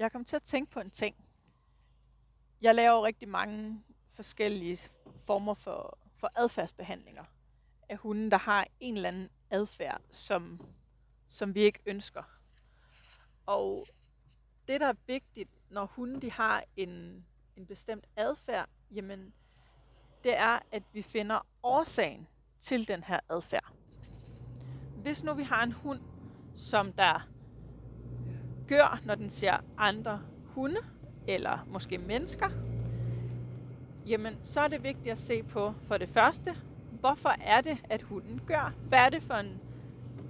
Jeg 0.00 0.12
kom 0.12 0.24
til 0.24 0.36
at 0.36 0.42
tænke 0.42 0.72
på 0.72 0.80
en 0.80 0.90
ting. 0.90 1.16
Jeg 2.60 2.74
laver 2.74 3.02
rigtig 3.04 3.28
mange 3.28 3.84
forskellige 4.08 4.90
former 5.26 5.54
for, 5.54 5.98
for 6.16 6.30
adfærdsbehandlinger 6.34 7.24
af 7.88 7.96
hunden, 7.96 8.30
der 8.30 8.38
har 8.38 8.66
en 8.80 8.96
eller 8.96 9.08
anden 9.08 9.28
adfærd, 9.50 10.00
som, 10.10 10.60
som 11.26 11.54
vi 11.54 11.60
ikke 11.60 11.80
ønsker. 11.86 12.22
Og 13.46 13.86
det, 14.68 14.80
der 14.80 14.86
er 14.86 14.94
vigtigt, 15.06 15.50
når 15.70 15.86
hunden 15.86 16.22
de 16.22 16.30
har 16.30 16.64
en, 16.76 17.26
en 17.56 17.66
bestemt 17.66 18.04
adfærd, 18.16 18.68
jamen, 18.90 19.32
det 20.24 20.36
er, 20.36 20.58
at 20.72 20.82
vi 20.92 21.02
finder 21.02 21.46
årsagen 21.62 22.26
til 22.60 22.88
den 22.88 23.04
her 23.04 23.20
adfærd. 23.28 23.72
Hvis 24.96 25.24
nu 25.24 25.34
vi 25.34 25.42
har 25.42 25.62
en 25.62 25.72
hund, 25.72 26.00
som 26.54 26.92
der 26.92 27.28
gør, 28.70 29.00
når 29.04 29.14
den 29.14 29.30
ser 29.30 29.56
andre 29.78 30.20
hunde, 30.44 30.80
eller 31.26 31.66
måske 31.72 31.98
mennesker, 31.98 32.48
jamen 34.06 34.34
så 34.42 34.60
er 34.60 34.68
det 34.68 34.82
vigtigt 34.82 35.12
at 35.12 35.18
se 35.18 35.42
på 35.42 35.74
for 35.82 35.96
det 35.96 36.08
første, 36.08 36.54
hvorfor 37.00 37.34
er 37.40 37.60
det, 37.60 37.78
at 37.90 38.02
hunden 38.02 38.40
gør? 38.46 38.72
Hvad 38.88 38.98
er 38.98 39.08
det 39.08 39.22
for 39.22 39.34
en 39.34 39.60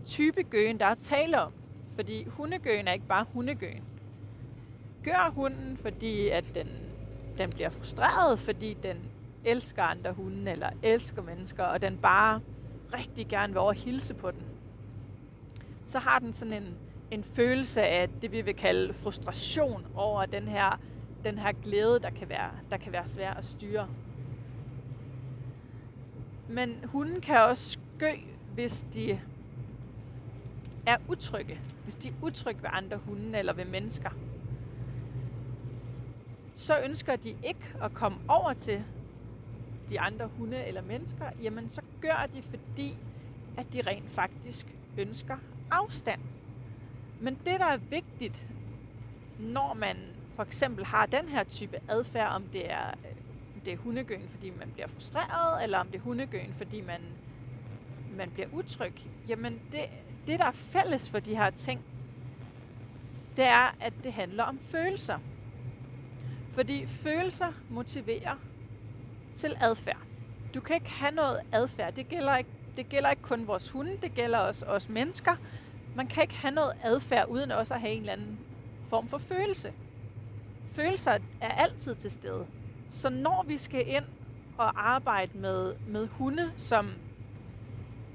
type 0.05 0.43
gøen, 0.43 0.81
der 0.81 0.87
er 0.87 0.95
tale 0.95 1.41
om? 1.43 1.53
Fordi 1.95 2.25
hundegøen 2.25 2.89
er 2.89 2.93
ikke 2.93 3.07
bare 3.07 3.27
hundegøen. 3.33 3.85
Gør 5.05 5.31
hunden, 5.35 5.77
fordi 5.77 6.29
at 6.29 6.55
den, 6.55 6.69
den 7.39 7.51
bliver 7.51 7.69
frustreret, 7.69 8.39
fordi 8.39 8.75
den 8.83 8.97
elsker 9.45 9.83
andre 9.83 10.13
hunde, 10.13 10.51
eller 10.53 10.71
elsker 10.83 11.23
mennesker, 11.23 11.65
og 11.65 11.83
den 11.83 11.99
bare 11.99 12.41
rigtig 12.95 13.29
gerne 13.29 13.53
vil 13.53 13.59
over 13.59 13.73
hilse 13.73 14.15
på 14.15 14.31
den, 14.31 14.43
så 15.85 15.99
har 15.99 16.19
den 16.19 16.33
sådan 16.33 16.55
en, 16.55 16.75
en 17.11 17.25
følelse 17.25 17.83
af 17.83 18.09
det, 18.23 18.33
vi 18.33 18.41
vil 18.41 18.55
kalde 18.55 18.93
frustration 18.93 19.87
over 19.95 20.27
den 20.27 20.49
her, 20.49 20.81
den 21.25 21.39
her 21.39 21.53
glæde, 21.53 22.01
der 22.01 22.11
kan, 22.11 22.29
være, 22.29 22.51
der 22.71 22.77
kan 22.77 22.93
være 22.93 23.07
svær 23.07 23.35
at 23.35 23.45
styre. 23.45 23.89
Men 26.49 26.85
hunden 26.85 27.21
kan 27.21 27.41
også 27.41 27.79
gø, 27.99 28.13
hvis 28.55 28.87
de 28.95 29.21
er 30.87 30.97
utrygge. 31.09 31.61
Hvis 31.85 31.97
de 31.97 32.09
er 32.09 32.13
utrygge 32.23 32.63
ved 32.63 32.71
andre 32.73 32.97
hunde 32.97 33.39
eller 33.39 33.53
ved 33.53 33.65
mennesker. 33.65 34.11
Så 36.55 36.81
ønsker 36.85 37.17
de 37.17 37.29
ikke 37.29 37.75
at 37.83 37.95
komme 37.95 38.19
over 38.29 38.53
til 38.53 38.85
de 39.91 40.01
andre 40.01 40.27
hunde 40.39 40.65
eller 40.65 40.83
mennesker, 40.83 41.25
jamen 41.43 41.71
så 41.71 41.83
gør 42.01 42.27
de, 42.35 42.43
fordi 42.43 42.97
at 43.57 43.73
de 43.73 43.83
rent 43.87 44.11
faktisk 44.11 44.67
ønsker 44.99 45.37
afstand. 45.71 46.21
Men 47.21 47.35
det, 47.35 47.61
der 47.61 47.67
er 47.67 47.77
vigtigt, 47.77 48.47
når 49.39 49.75
man 49.75 49.97
for 50.35 50.43
eksempel 50.43 50.85
har 50.85 51.07
den 51.07 51.29
her 51.29 51.45
type 51.45 51.79
adfærd, 51.89 52.33
om 52.33 52.43
det 52.43 52.71
er, 52.71 52.89
øh, 52.89 53.65
det 53.65 53.73
er 53.73 53.77
hundegøen, 53.77 54.29
fordi 54.29 54.51
man 54.59 54.71
bliver 54.71 54.89
frustreret, 54.89 55.65
eller 55.65 55.79
om 55.79 55.87
det 55.87 55.97
er 55.97 56.03
hundegøen, 56.03 56.55
fordi 56.55 56.81
man, 56.81 57.01
man 58.17 58.31
bliver 58.31 58.49
utryg, 58.53 58.93
jamen 59.29 59.61
det, 59.73 59.81
det, 60.27 60.39
der 60.39 60.45
er 60.45 60.53
fælles 60.53 61.11
for 61.11 61.19
de 61.19 61.37
her 61.37 61.51
ting, 61.51 61.81
det 63.37 63.45
er, 63.45 63.77
at 63.81 63.93
det 64.05 64.13
handler 64.13 64.45
om 64.45 64.59
følelser. 64.59 65.19
Fordi 66.53 66.87
følelser 66.87 67.53
motiverer 67.71 68.37
til 69.37 69.57
adfærd. 69.61 70.01
Du 70.55 70.61
kan 70.61 70.75
ikke 70.77 70.91
have 70.91 71.15
noget 71.15 71.41
adfærd. 71.53 71.95
Det 71.95 72.09
gælder 72.09 72.37
ikke, 72.37 72.51
det 72.77 72.89
gælder 72.89 73.11
ikke 73.11 73.23
kun 73.23 73.47
vores 73.47 73.71
hunde, 73.71 73.97
det 74.03 74.15
gælder 74.15 74.39
også 74.39 74.67
os 74.67 74.89
mennesker. 74.89 75.37
Man 76.01 76.07
kan 76.07 76.23
ikke 76.23 76.37
have 76.37 76.55
noget 76.55 76.73
adfærd 76.83 77.29
uden 77.29 77.51
også 77.51 77.75
at 77.75 77.81
have 77.81 77.93
en 77.93 78.01
eller 78.01 78.13
anden 78.13 78.39
form 78.89 79.09
for 79.09 79.19
følelse. 79.19 79.73
Følelser 80.73 81.19
er 81.41 81.49
altid 81.49 81.95
til 81.95 82.11
stede. 82.11 82.47
Så 82.89 83.09
når 83.09 83.45
vi 83.49 83.59
skal 83.59 83.89
ind 83.89 84.05
og 84.59 84.91
arbejde 84.91 85.39
med, 85.39 85.75
med 85.87 86.09
hunde, 86.09 86.53
som 86.57 86.91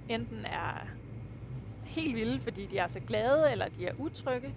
enten 0.09 0.46
er 0.46 0.88
helt 1.84 2.16
vilde, 2.16 2.40
fordi 2.40 2.66
de 2.66 2.78
er 2.78 2.88
så 2.88 3.00
glade, 3.00 3.51
eller 3.51 3.68
de 3.68 3.85
er 3.85 3.94
utrygge, 4.00 4.56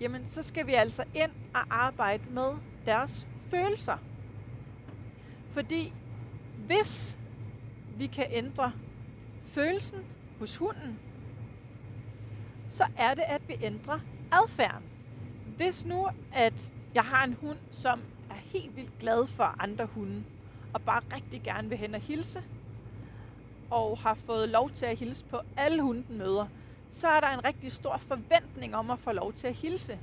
jamen 0.00 0.28
så 0.28 0.42
skal 0.42 0.66
vi 0.66 0.74
altså 0.74 1.04
ind 1.14 1.30
og 1.54 1.62
arbejde 1.70 2.22
med 2.30 2.52
deres 2.84 3.28
følelser. 3.40 3.96
Fordi 5.48 5.92
hvis 6.66 7.18
vi 7.96 8.06
kan 8.06 8.26
ændre 8.30 8.72
følelsen 9.44 9.98
hos 10.38 10.56
hunden, 10.56 10.98
så 12.76 12.86
er 12.96 13.14
det, 13.14 13.24
at 13.28 13.48
vi 13.48 13.56
ændrer 13.62 13.98
adfærden. 14.32 14.84
Hvis 15.56 15.84
nu, 15.84 16.08
at 16.34 16.72
jeg 16.94 17.02
har 17.02 17.24
en 17.24 17.36
hund, 17.40 17.58
som 17.70 18.00
er 18.30 18.34
helt 18.52 18.76
vildt 18.76 18.98
glad 18.98 19.26
for 19.26 19.54
andre 19.58 19.86
hunde, 19.86 20.24
og 20.72 20.82
bare 20.82 21.02
rigtig 21.14 21.42
gerne 21.42 21.68
vil 21.68 21.78
hen 21.78 21.94
og 21.94 22.00
hilse, 22.00 22.42
og 23.70 23.98
har 23.98 24.14
fået 24.14 24.48
lov 24.48 24.70
til 24.70 24.86
at 24.86 24.98
hilse 24.98 25.24
på 25.24 25.40
alle 25.56 25.82
hunden 25.82 26.18
møder, 26.18 26.46
så 26.88 27.08
er 27.08 27.20
der 27.20 27.28
en 27.28 27.44
rigtig 27.44 27.72
stor 27.72 27.96
forventning 27.96 28.76
om 28.76 28.90
at 28.90 28.98
få 28.98 29.12
lov 29.12 29.32
til 29.32 29.46
at 29.46 29.54
hilse. 29.54 29.98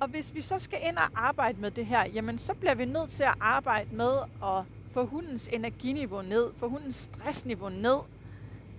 Og 0.00 0.08
hvis 0.08 0.34
vi 0.34 0.40
så 0.40 0.58
skal 0.58 0.78
ind 0.82 0.96
og 0.96 1.08
arbejde 1.14 1.60
med 1.60 1.70
det 1.70 1.86
her, 1.86 2.06
jamen 2.06 2.38
så 2.38 2.54
bliver 2.54 2.74
vi 2.74 2.84
nødt 2.84 3.10
til 3.10 3.22
at 3.22 3.34
arbejde 3.40 3.96
med 3.96 4.12
at 4.44 4.64
få 4.92 5.06
hundens 5.06 5.48
energiniveau 5.48 6.22
ned, 6.22 6.54
få 6.54 6.68
hundens 6.68 6.96
stressniveau 6.96 7.68
ned, 7.68 7.98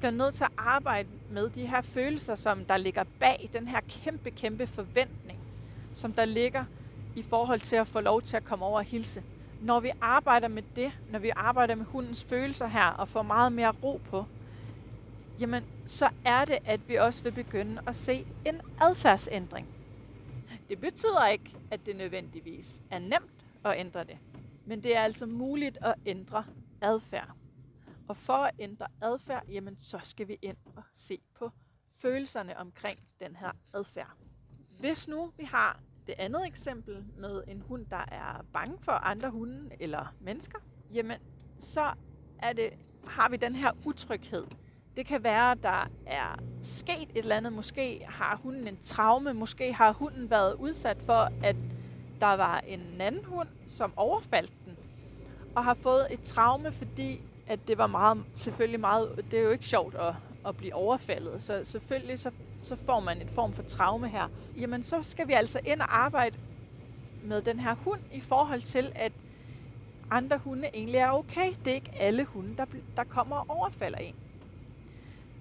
bliver 0.03 0.11
nødt 0.11 0.33
til 0.33 0.43
at 0.43 0.51
arbejde 0.57 1.09
med 1.29 1.49
de 1.49 1.67
her 1.67 1.81
følelser, 1.81 2.35
som 2.35 2.65
der 2.65 2.77
ligger 2.77 3.03
bag 3.19 3.49
den 3.53 3.67
her 3.67 3.79
kæmpe, 3.89 4.31
kæmpe 4.31 4.67
forventning, 4.67 5.39
som 5.93 6.13
der 6.13 6.25
ligger 6.25 6.65
i 7.15 7.21
forhold 7.21 7.59
til 7.59 7.75
at 7.75 7.87
få 7.87 7.99
lov 7.99 8.21
til 8.21 8.37
at 8.37 8.43
komme 8.43 8.65
over 8.65 8.77
og 8.77 8.83
hilse. 8.83 9.23
Når 9.61 9.79
vi 9.79 9.91
arbejder 10.01 10.47
med 10.47 10.63
det, 10.75 10.91
når 11.11 11.19
vi 11.19 11.31
arbejder 11.35 11.75
med 11.75 11.85
hundens 11.85 12.25
følelser 12.25 12.67
her 12.67 12.85
og 12.85 13.07
får 13.07 13.21
meget 13.21 13.51
mere 13.51 13.73
ro 13.83 14.01
på, 14.09 14.25
jamen 15.39 15.63
så 15.85 16.09
er 16.25 16.45
det, 16.45 16.57
at 16.65 16.79
vi 16.87 16.95
også 16.95 17.23
vil 17.23 17.31
begynde 17.31 17.81
at 17.87 17.95
se 17.95 18.25
en 18.45 18.61
adfærdsændring. 18.81 19.67
Det 20.69 20.79
betyder 20.79 21.27
ikke, 21.27 21.55
at 21.71 21.85
det 21.85 21.95
nødvendigvis 21.95 22.81
er 22.91 22.99
nemt 22.99 23.45
at 23.65 23.73
ændre 23.77 24.03
det. 24.03 24.17
Men 24.65 24.83
det 24.83 24.97
er 24.97 25.01
altså 25.01 25.25
muligt 25.25 25.77
at 25.81 25.93
ændre 26.05 26.43
adfærd. 26.81 27.29
Og 28.07 28.17
for 28.17 28.33
at 28.33 28.55
ændre 28.59 28.87
adfærd, 29.01 29.43
jamen 29.47 29.77
så 29.77 29.99
skal 30.01 30.27
vi 30.27 30.37
ind 30.41 30.57
og 30.75 30.83
se 30.93 31.21
på 31.35 31.51
følelserne 31.91 32.57
omkring 32.57 32.99
den 33.19 33.35
her 33.35 33.51
adfærd. 33.73 34.11
Hvis 34.79 35.07
nu 35.07 35.31
vi 35.37 35.43
har 35.43 35.79
det 36.07 36.15
andet 36.17 36.47
eksempel 36.47 37.05
med 37.17 37.43
en 37.47 37.61
hund, 37.61 37.85
der 37.85 38.05
er 38.11 38.45
bange 38.53 38.77
for 38.81 38.91
andre 38.91 39.29
hunde 39.29 39.69
eller 39.79 40.15
mennesker, 40.19 40.59
jamen 40.93 41.19
så 41.57 41.93
er 42.39 42.53
det, 42.53 42.73
har 43.07 43.29
vi 43.29 43.37
den 43.37 43.55
her 43.55 43.71
utryghed. 43.85 44.45
Det 44.97 45.05
kan 45.05 45.23
være, 45.23 45.51
at 45.51 45.63
der 45.63 45.87
er 46.05 46.35
sket 46.61 47.09
et 47.09 47.17
eller 47.17 47.35
andet. 47.35 47.53
Måske 47.53 48.05
har 48.09 48.35
hunden 48.35 48.67
en 48.67 48.77
traume. 48.77 49.33
Måske 49.33 49.73
har 49.73 49.93
hunden 49.93 50.29
været 50.29 50.53
udsat 50.53 51.01
for, 51.01 51.29
at 51.43 51.55
der 52.19 52.33
var 52.33 52.59
en 52.59 53.01
anden 53.01 53.25
hund, 53.25 53.49
som 53.67 53.93
overfaldt 53.95 54.53
og 55.55 55.63
har 55.63 55.73
fået 55.73 56.07
et 56.09 56.21
traume, 56.21 56.71
fordi 56.71 57.21
at 57.47 57.67
det 57.67 57.77
var 57.77 57.87
meget, 57.87 58.23
selvfølgelig 58.35 58.79
meget, 58.79 59.25
det 59.31 59.39
er 59.39 59.43
jo 59.43 59.49
ikke 59.49 59.65
sjovt 59.65 59.95
at, 59.95 60.13
at 60.47 60.57
blive 60.57 60.75
overfaldet, 60.75 61.43
så 61.43 61.63
selvfølgelig 61.63 62.19
så, 62.19 62.31
så 62.61 62.75
får 62.75 62.99
man 62.99 63.21
en 63.21 63.29
form 63.29 63.53
for 63.53 63.63
traume 63.63 64.09
her. 64.09 64.27
Jamen 64.57 64.83
så 64.83 65.03
skal 65.03 65.27
vi 65.27 65.33
altså 65.33 65.59
ind 65.65 65.81
og 65.81 65.97
arbejde 65.97 66.37
med 67.23 67.41
den 67.41 67.59
her 67.59 67.75
hund 67.75 68.01
i 68.13 68.19
forhold 68.19 68.61
til, 68.61 68.91
at 68.95 69.11
andre 70.11 70.37
hunde 70.37 70.69
egentlig 70.73 70.97
er 70.97 71.09
okay. 71.09 71.53
Det 71.65 71.71
er 71.71 71.75
ikke 71.75 71.91
alle 71.99 72.25
hunde, 72.25 72.57
der, 72.57 72.65
der 72.95 73.03
kommer 73.03 73.35
og 73.35 73.45
overfalder 73.49 73.97
en. 73.97 74.15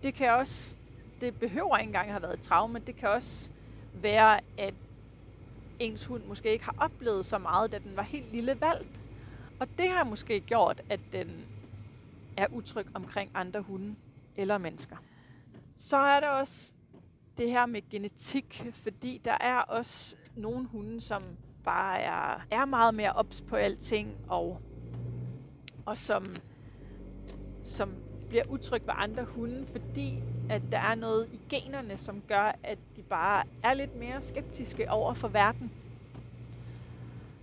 Det 0.02 0.14
kan 0.14 0.30
også, 0.30 0.76
det 1.20 1.34
behøver 1.34 1.76
ikke 1.76 1.88
engang 1.88 2.10
have 2.10 2.22
været 2.22 2.34
et 2.34 2.40
traume, 2.40 2.78
det 2.78 2.96
kan 2.96 3.08
også 3.08 3.50
være, 3.94 4.40
at 4.58 4.74
ens 5.78 6.06
hund 6.06 6.22
måske 6.28 6.52
ikke 6.52 6.64
har 6.64 6.74
oplevet 6.78 7.26
så 7.26 7.38
meget, 7.38 7.72
da 7.72 7.78
den 7.78 7.96
var 7.96 8.02
helt 8.02 8.32
lille 8.32 8.60
valp. 8.60 8.86
Og 9.62 9.68
det 9.78 9.90
har 9.90 10.04
måske 10.04 10.40
gjort, 10.40 10.82
at 10.90 11.00
den 11.12 11.46
er 12.36 12.46
utryg 12.50 12.86
omkring 12.94 13.30
andre 13.34 13.60
hunde 13.60 13.94
eller 14.36 14.58
mennesker. 14.58 14.96
Så 15.76 15.96
er 15.96 16.20
der 16.20 16.28
også 16.28 16.74
det 17.38 17.50
her 17.50 17.66
med 17.66 17.88
genetik, 17.90 18.64
fordi 18.72 19.20
der 19.24 19.36
er 19.40 19.58
også 19.58 20.16
nogle 20.36 20.66
hunde, 20.66 21.00
som 21.00 21.22
bare 21.64 22.00
er, 22.00 22.46
er 22.50 22.64
meget 22.64 22.94
mere 22.94 23.12
ops 23.12 23.40
på 23.40 23.56
alting, 23.56 24.16
og, 24.28 24.60
og 25.86 25.96
som, 25.96 26.26
som 27.62 27.94
bliver 28.28 28.44
utryg 28.48 28.82
ved 28.86 28.94
andre 28.96 29.24
hunde, 29.24 29.66
fordi 29.66 30.22
at 30.50 30.62
der 30.72 30.78
er 30.78 30.94
noget 30.94 31.28
i 31.32 31.40
generne, 31.48 31.96
som 31.96 32.22
gør, 32.28 32.52
at 32.62 32.78
de 32.96 33.02
bare 33.02 33.44
er 33.62 33.74
lidt 33.74 33.96
mere 33.96 34.22
skeptiske 34.22 34.90
over 34.90 35.14
for 35.14 35.28
verden. 35.28 35.72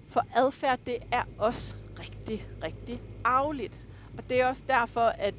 For 0.07 0.25
adfærd, 0.35 0.79
det 0.85 0.97
er 1.11 1.23
også 1.37 1.77
rigtig, 1.99 2.47
rigtig 2.63 3.01
arveligt. 3.23 3.85
Og 4.17 4.29
det 4.29 4.41
er 4.41 4.45
også 4.45 4.63
derfor, 4.67 5.05
at 5.05 5.33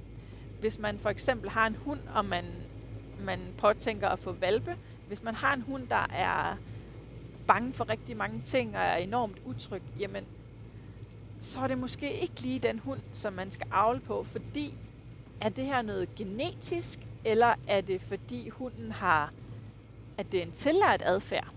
hvis 0.61 0.79
man 0.79 0.99
for 0.99 1.11
eksempel 1.11 1.51
har 1.51 1.67
en 1.67 1.77
hund, 1.77 2.01
og 2.15 2.25
man, 2.25 2.45
man 3.21 3.41
påtænker 3.59 4.09
at 4.09 4.19
få 4.19 4.33
valpe, 4.33 4.77
hvis 5.09 5.23
man 5.23 5.35
har 5.35 5.55
en 5.55 5.62
hund, 5.62 5.89
der 5.89 6.07
er 6.12 6.57
bange 7.47 7.73
for 7.73 7.89
rigtig 7.89 8.17
mange 8.17 8.41
ting 8.41 8.77
og 8.77 8.83
er 8.83 8.97
enormt 8.97 9.37
utryg, 9.45 9.83
jamen, 9.99 10.25
så 11.39 11.61
er 11.61 11.67
det 11.67 11.79
måske 11.79 12.21
ikke 12.21 12.41
lige 12.41 12.59
den 12.59 12.79
hund, 12.79 13.01
som 13.13 13.33
man 13.33 13.51
skal 13.51 13.67
avle 13.71 14.01
på, 14.01 14.25
fordi 14.25 14.75
er 15.41 15.49
det 15.49 15.65
her 15.65 15.83
noget 15.83 16.15
genetisk, 16.15 16.99
eller 17.25 17.55
er 17.67 17.81
det 17.81 18.03
fordi 18.03 18.49
hunden 18.49 18.93
har, 18.93 19.33
at 20.19 20.33
det 20.33 20.41
er 20.41 20.45
en 20.47 20.53
tillært 20.53 21.03
adfærd? 21.05 21.49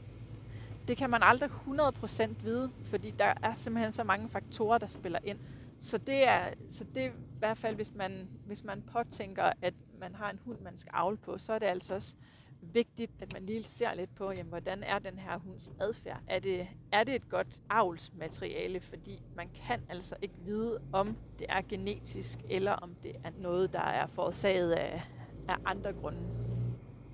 Det 0.87 0.97
kan 0.97 1.09
man 1.09 1.21
aldrig 1.23 1.49
100% 1.49 2.43
vide, 2.43 2.71
fordi 2.83 3.11
der 3.11 3.33
er 3.43 3.53
simpelthen 3.53 3.91
så 3.91 4.03
mange 4.03 4.29
faktorer, 4.29 4.77
der 4.77 4.87
spiller 4.87 5.19
ind. 5.23 5.39
Så 5.77 5.97
det 5.97 6.27
er, 6.27 6.53
så 6.69 6.83
det 6.95 7.03
er 7.05 7.09
i 7.09 7.13
hvert 7.39 7.57
fald, 7.57 7.75
hvis 7.75 7.93
man, 7.95 8.29
hvis 8.45 8.63
man 8.63 8.81
påtænker, 8.81 9.51
at 9.61 9.73
man 9.99 10.15
har 10.15 10.29
en 10.29 10.39
hund, 10.45 10.59
man 10.59 10.77
skal 10.77 10.91
avle 10.93 11.17
på, 11.17 11.37
så 11.37 11.53
er 11.53 11.59
det 11.59 11.65
altså 11.65 11.93
også 11.93 12.15
vigtigt, 12.61 13.11
at 13.21 13.33
man 13.33 13.45
lige 13.45 13.63
ser 13.63 13.93
lidt 13.93 14.15
på, 14.15 14.31
jamen, 14.31 14.49
hvordan 14.49 14.83
er 14.83 14.99
den 14.99 15.19
her 15.19 15.37
hunds 15.37 15.73
adfærd? 15.79 16.19
Er 16.27 16.39
det, 16.39 16.67
er 16.91 17.03
det 17.03 17.15
et 17.15 17.29
godt 17.29 17.59
avlsmateriale? 17.69 18.79
Fordi 18.79 19.23
man 19.35 19.49
kan 19.67 19.81
altså 19.89 20.15
ikke 20.21 20.35
vide, 20.45 20.81
om 20.93 21.17
det 21.39 21.47
er 21.49 21.61
genetisk, 21.69 22.39
eller 22.49 22.71
om 22.71 22.95
det 23.03 23.15
er 23.23 23.31
noget, 23.37 23.73
der 23.73 23.79
er 23.79 24.07
forårsaget 24.07 24.71
af, 24.71 25.01
af 25.47 25.55
andre 25.65 25.93
grunde. 25.93 26.19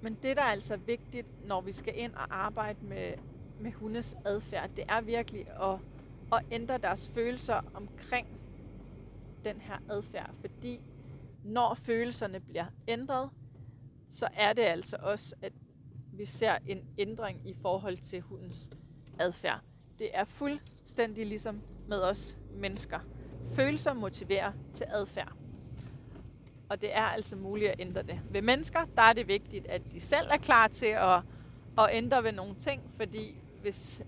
Men 0.02 0.14
det, 0.14 0.38
der 0.38 0.44
er 0.44 0.52
altså 0.52 0.78
vigtigt, 0.78 1.28
når 1.48 1.62
vi 1.62 1.72
skal 1.72 1.94
ind 1.98 2.14
og 2.14 2.28
arbejde 2.30 2.86
med, 2.86 3.14
med 3.60 3.72
hundes 3.72 4.18
adfærd, 4.26 4.70
det 4.76 4.86
er 4.90 5.02
virkelig 5.02 5.48
at, 5.62 5.80
at 6.34 6.46
ændre 6.52 6.78
deres 6.78 7.12
følelser 7.14 7.62
omkring 7.74 8.28
den 9.44 9.62
her 9.62 9.78
adfærd. 9.90 10.30
Fordi 10.42 10.82
når 11.44 11.74
følelserne 11.74 12.40
bliver 12.40 12.66
ændret, 12.88 13.30
så 14.10 14.28
er 14.34 14.54
det 14.54 14.62
altså 14.62 14.98
også, 15.02 15.36
at 15.42 15.54
vi 16.14 16.26
ser 16.26 16.58
en 16.68 16.84
ændring 16.98 17.50
i 17.50 17.54
forhold 17.54 17.98
til 17.98 18.22
hundens 18.22 18.70
adfærd. 19.20 19.60
Det 20.00 20.10
er 20.14 20.24
fuldstændig 20.24 21.26
ligesom 21.26 21.62
med 21.88 22.02
os 22.02 22.38
mennesker. 22.54 23.00
Følelser 23.56 23.94
motiverer 23.94 24.52
til 24.72 24.86
adfærd. 24.90 25.34
Og 26.70 26.82
det 26.82 26.96
er 26.96 27.04
altså 27.04 27.36
muligt 27.36 27.72
at 27.72 27.80
ændre 27.80 28.04
det. 28.04 28.22
Ved 28.30 28.42
mennesker, 28.42 28.86
der 28.96 29.02
er 29.02 29.14
det 29.14 29.28
vigtigt, 29.28 29.68
at 29.68 29.92
de 29.92 30.00
selv 30.00 30.28
er 30.32 30.38
klar 30.38 30.68
til 30.68 30.86
at, 30.86 31.22
at 31.78 31.90
ændre 31.92 32.24
ved 32.24 32.32
nogle 32.32 32.56
ting, 32.56 32.92
fordi 32.92 33.42
hvis, 33.62 34.04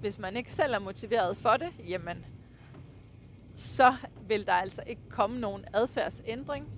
hvis 0.00 0.18
man 0.18 0.36
ikke 0.36 0.52
selv 0.52 0.74
er 0.74 0.78
motiveret 0.78 1.36
for 1.36 1.56
det, 1.56 1.68
jamen, 1.88 2.26
så 3.54 3.94
vil 4.28 4.46
der 4.46 4.52
altså 4.52 4.82
ikke 4.86 5.02
komme 5.08 5.40
nogen 5.40 5.64
adfærdsændring, 5.74 6.68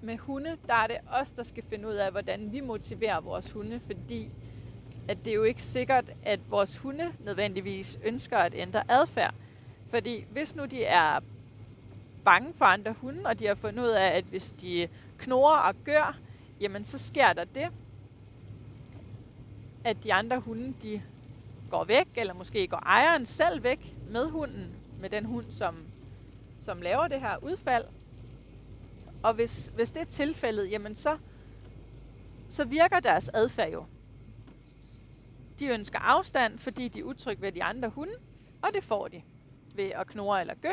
med 0.00 0.18
hunde, 0.18 0.56
der 0.66 0.74
er 0.74 0.86
det 0.86 0.96
os, 1.10 1.32
der 1.32 1.42
skal 1.42 1.64
finde 1.64 1.88
ud 1.88 1.94
af, 1.94 2.10
hvordan 2.10 2.52
vi 2.52 2.60
motiverer 2.60 3.20
vores 3.20 3.52
hunde, 3.52 3.80
fordi 3.80 4.30
at 5.08 5.18
det 5.24 5.30
er 5.30 5.34
jo 5.34 5.42
ikke 5.42 5.62
sikkert, 5.62 6.10
at 6.22 6.40
vores 6.50 6.78
hunde 6.78 7.12
nødvendigvis 7.20 7.98
ønsker 8.04 8.36
at 8.38 8.54
ændre 8.56 8.82
adfærd. 8.90 9.34
Fordi 9.86 10.24
hvis 10.30 10.56
nu 10.56 10.64
de 10.64 10.84
er 10.84 11.20
bange 12.24 12.54
for 12.54 12.64
andre 12.64 12.92
hunde, 12.92 13.26
og 13.26 13.38
de 13.38 13.46
har 13.46 13.54
fundet 13.54 13.82
ud 13.82 13.88
af, 13.88 14.16
at 14.16 14.24
hvis 14.24 14.52
de 14.52 14.88
knorer 15.18 15.58
og 15.58 15.74
gør, 15.84 16.18
jamen 16.60 16.84
så 16.84 16.98
sker 16.98 17.32
der 17.32 17.44
det, 17.44 17.68
at 19.88 20.04
de 20.04 20.12
andre 20.12 20.38
hunde, 20.38 20.74
de 20.82 21.02
går 21.70 21.84
væk, 21.84 22.06
eller 22.14 22.34
måske 22.34 22.66
går 22.68 22.82
ejeren 22.86 23.26
selv 23.26 23.62
væk 23.62 23.96
med 24.10 24.30
hunden, 24.30 24.76
med 25.00 25.10
den 25.10 25.24
hund, 25.24 25.50
som, 25.50 25.86
som 26.60 26.82
laver 26.82 27.08
det 27.08 27.20
her 27.20 27.36
udfald, 27.36 27.84
og 29.22 29.34
hvis, 29.34 29.72
hvis 29.74 29.90
det 29.92 30.00
er 30.00 30.06
tilfældet, 30.06 30.70
jamen 30.70 30.94
så, 30.94 31.18
så 32.48 32.64
virker 32.64 33.00
deres 33.00 33.30
adfærd 33.34 33.72
jo. 33.72 33.84
De 35.58 35.66
ønsker 35.66 35.98
afstand, 35.98 36.58
fordi 36.58 36.88
de 36.88 36.98
er 36.98 37.04
utrygge 37.04 37.42
ved 37.42 37.52
de 37.52 37.62
andre 37.62 37.88
hunde, 37.88 38.14
og 38.62 38.74
det 38.74 38.84
får 38.84 39.08
de 39.08 39.22
ved 39.74 39.84
at 39.84 40.06
knurre 40.06 40.40
eller 40.40 40.54
gø. 40.54 40.72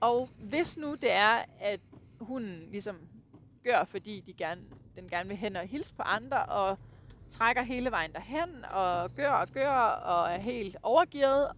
Og 0.00 0.28
hvis 0.38 0.76
nu 0.76 0.94
det 0.94 1.12
er, 1.12 1.44
at 1.60 1.80
hunden 2.20 2.68
ligesom 2.70 2.96
gør, 3.64 3.84
fordi 3.84 4.20
de 4.20 4.32
gerne, 4.32 4.60
den 4.96 5.08
gerne 5.08 5.28
vil 5.28 5.36
hen 5.36 5.56
og 5.56 5.66
hilse 5.66 5.94
på 5.94 6.02
andre, 6.02 6.44
og 6.44 6.78
trækker 7.30 7.62
hele 7.62 7.90
vejen 7.90 8.12
derhen, 8.12 8.64
og 8.70 9.14
gør 9.14 9.30
og 9.30 9.48
gør, 9.48 9.70
og 9.70 10.30
er 10.30 10.38
helt 10.38 10.76
overgivet. 10.82 11.52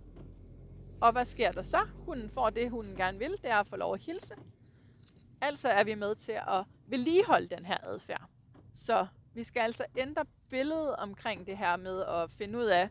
Og 1.00 1.12
hvad 1.12 1.24
sker 1.24 1.52
der 1.52 1.62
så? 1.62 1.78
Hunden 1.94 2.30
får 2.30 2.50
det, 2.50 2.70
hunden 2.70 2.96
gerne 2.96 3.18
vil, 3.18 3.30
det 3.30 3.46
er 3.46 3.56
at 3.56 3.66
få 3.66 3.76
lov 3.76 3.94
at 3.94 4.00
hilse. 4.00 4.34
Altså 5.40 5.68
er 5.68 5.84
vi 5.84 5.94
med 5.94 6.14
til 6.14 6.32
at 6.32 6.64
vedligeholde 6.86 7.48
den 7.48 7.64
her 7.64 7.78
adfærd. 7.82 8.28
Så 8.72 9.06
vi 9.34 9.42
skal 9.42 9.60
altså 9.60 9.84
ændre 9.96 10.24
billedet 10.50 10.96
omkring 10.96 11.46
det 11.46 11.58
her 11.58 11.76
med 11.76 12.04
at 12.04 12.30
finde 12.30 12.58
ud 12.58 12.64
af, 12.64 12.88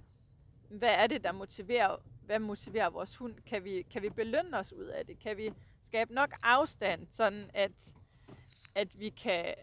hvad 0.69 0.89
er 0.89 1.07
det, 1.07 1.23
der 1.23 1.31
motiverer, 1.31 1.97
hvad 2.25 2.39
motiverer 2.39 2.89
vores 2.89 3.17
hund? 3.17 3.35
Kan 3.35 3.63
vi, 3.63 3.81
kan 3.81 4.01
vi 4.01 4.09
belønne 4.09 4.57
os 4.57 4.73
ud 4.73 4.85
af 4.85 5.05
det? 5.05 5.19
Kan 5.19 5.37
vi 5.37 5.53
skabe 5.81 6.13
nok 6.13 6.33
afstand, 6.43 7.07
sådan 7.11 7.51
at, 7.53 7.93
at 8.75 8.99
vi, 8.99 9.09
kan, 9.09 9.55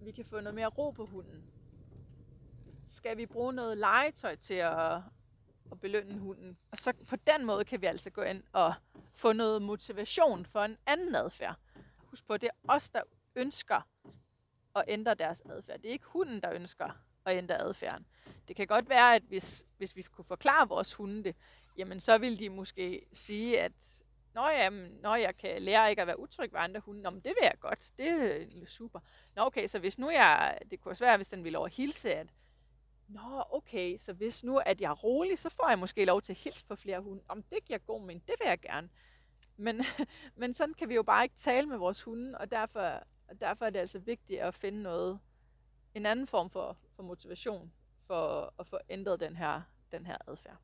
vi 0.00 0.10
kan 0.10 0.24
få 0.24 0.40
noget 0.40 0.54
mere 0.54 0.66
ro 0.66 0.90
på 0.90 1.06
hunden? 1.06 1.44
Skal 2.98 3.16
vi 3.16 3.26
bruge 3.26 3.52
noget 3.52 3.78
legetøj 3.78 4.36
til 4.36 4.54
at, 4.54 4.96
at 5.72 5.80
belønne 5.80 6.18
hunden? 6.18 6.58
Og 6.70 6.76
så 6.78 6.92
på 7.08 7.16
den 7.16 7.46
måde 7.46 7.64
kan 7.64 7.80
vi 7.80 7.86
altså 7.86 8.10
gå 8.10 8.22
ind 8.22 8.42
og 8.52 8.74
få 9.14 9.32
noget 9.32 9.62
motivation 9.62 10.46
for 10.46 10.60
en 10.60 10.76
anden 10.86 11.14
adfærd 11.14 11.56
Husk 11.96 12.26
på, 12.26 12.36
det 12.36 12.46
er 12.46 12.74
os, 12.74 12.90
der 12.90 13.02
ønsker 13.36 13.88
at 14.76 14.84
ændre 14.88 15.14
deres 15.14 15.40
adfærd. 15.40 15.78
Det 15.80 15.88
er 15.88 15.92
ikke 15.92 16.06
hunden, 16.06 16.42
der 16.42 16.52
ønsker 16.52 16.90
at 17.24 17.36
ændre 17.36 17.58
adfærden. 17.58 18.06
Det 18.48 18.56
kan 18.56 18.66
godt 18.66 18.88
være, 18.88 19.14
at 19.14 19.22
hvis, 19.22 19.64
hvis 19.76 19.96
vi 19.96 20.02
kunne 20.02 20.24
forklare 20.24 20.68
vores 20.68 20.94
hunde 20.94 21.24
det, 21.24 21.36
jamen 21.76 22.00
så 22.00 22.18
vil 22.18 22.38
de 22.38 22.50
måske 22.50 23.06
sige, 23.12 23.60
at 23.60 23.72
når, 24.34 24.50
jamen, 24.50 24.98
når 25.02 25.16
jeg 25.16 25.36
kan 25.36 25.62
lære 25.62 25.90
ikke 25.90 26.02
at 26.02 26.06
være 26.06 26.20
utryg 26.20 26.52
ved 26.52 26.60
andre 26.60 26.80
hunde, 26.80 27.02
Nå, 27.02 27.10
men 27.10 27.20
det 27.20 27.28
vil 27.40 27.42
jeg 27.42 27.54
godt. 27.60 27.92
Det 27.98 28.08
er 28.08 28.66
super. 28.66 29.00
Nå, 29.36 29.42
okay, 29.42 29.66
så 29.66 29.78
hvis 29.78 29.98
nu 29.98 30.10
jeg, 30.10 30.58
det 30.70 30.80
kunne 30.80 30.90
være, 30.90 30.96
svært, 30.96 31.18
hvis 31.18 31.28
den 31.28 31.44
ville 31.44 31.58
over 31.58 31.68
hilse, 31.68 32.14
at 32.14 32.26
Nå, 33.08 33.44
okay, 33.50 33.98
så 33.98 34.12
hvis 34.12 34.44
nu 34.44 34.58
at 34.58 34.80
jeg 34.80 34.90
er 34.90 34.94
rolig, 34.94 35.38
så 35.38 35.48
får 35.48 35.68
jeg 35.68 35.78
måske 35.78 36.04
lov 36.04 36.22
til 36.22 36.32
at 36.32 36.38
hilse 36.38 36.66
på 36.66 36.76
flere 36.76 37.00
hunde. 37.00 37.22
Om 37.28 37.42
det 37.42 37.64
giver 37.64 37.78
god 37.78 38.00
mening, 38.00 38.28
det 38.28 38.34
vil 38.40 38.48
jeg 38.48 38.60
gerne. 38.60 38.88
Men, 39.56 39.84
men 40.40 40.54
sådan 40.54 40.74
kan 40.74 40.88
vi 40.88 40.94
jo 40.94 41.02
bare 41.02 41.24
ikke 41.24 41.36
tale 41.36 41.66
med 41.66 41.76
vores 41.76 42.02
hunde, 42.02 42.38
og 42.38 42.50
derfor, 42.50 43.02
derfor 43.40 43.66
er 43.66 43.70
det 43.70 43.78
altså 43.78 43.98
vigtigt 43.98 44.40
at 44.40 44.54
finde 44.54 44.82
noget, 44.82 45.20
en 45.94 46.06
anden 46.06 46.26
form 46.26 46.50
for, 46.50 46.76
for 46.96 47.02
motivation 47.02 47.72
for 47.96 48.54
at 48.58 48.66
få 48.66 48.78
ændret 48.88 49.20
den 49.20 49.36
her, 49.36 49.62
den 49.92 50.06
her 50.06 50.16
adfærd. 50.26 50.56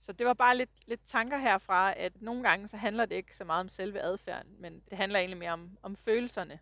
Så 0.00 0.12
det 0.12 0.26
var 0.26 0.34
bare 0.34 0.56
lidt, 0.56 0.70
lidt 0.86 1.04
tanker 1.04 1.38
herfra, 1.38 1.92
at 1.98 2.22
nogle 2.22 2.42
gange 2.42 2.68
så 2.68 2.76
handler 2.76 3.06
det 3.06 3.14
ikke 3.14 3.36
så 3.36 3.44
meget 3.44 3.60
om 3.60 3.68
selve 3.68 4.00
adfærden, 4.00 4.56
men 4.58 4.82
det 4.90 4.98
handler 4.98 5.18
egentlig 5.18 5.38
mere 5.38 5.52
om, 5.52 5.78
om 5.82 5.96
følelserne 5.96 6.58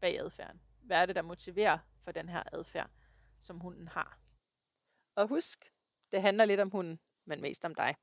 bag 0.00 0.20
adfærden. 0.20 0.60
Hvad 0.80 0.96
er 0.96 1.06
det, 1.06 1.16
der 1.16 1.22
motiverer 1.22 1.78
for 2.04 2.12
den 2.12 2.28
her 2.28 2.42
adfærd, 2.52 2.90
som 3.44 3.60
hunden 3.60 3.88
har? 3.88 4.18
Og 5.14 5.28
husk, 5.28 5.72
det 6.12 6.22
handler 6.22 6.44
lidt 6.44 6.60
om 6.60 6.70
hunden, 6.70 7.00
men 7.26 7.40
mest 7.40 7.64
om 7.64 7.74
dig. 7.74 7.94